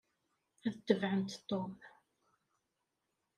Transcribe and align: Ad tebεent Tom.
Ad 0.67 0.75
tebεent 0.85 1.31
Tom. 1.49 1.73